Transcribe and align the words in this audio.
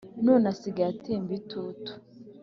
none 0.25 0.45
asigaye 0.53 0.89
atemba 0.95 1.31
itutu 1.39 1.91